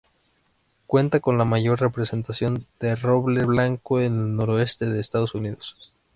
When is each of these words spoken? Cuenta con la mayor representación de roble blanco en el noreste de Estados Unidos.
Cuenta 0.87 1.19
con 1.19 1.37
la 1.37 1.45
mayor 1.45 1.79
representación 1.79 2.65
de 2.79 2.95
roble 2.95 3.45
blanco 3.45 4.01
en 4.01 4.13
el 4.17 4.35
noreste 4.35 4.87
de 4.87 4.99
Estados 4.99 5.35
Unidos. 5.35 5.77